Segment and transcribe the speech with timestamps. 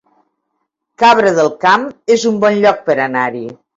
[1.03, 1.85] Cabra del Camp
[2.17, 3.45] es un bon lloc per anar-hi